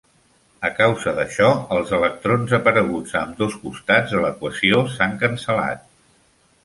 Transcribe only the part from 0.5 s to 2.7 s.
A causa d'això, els electrons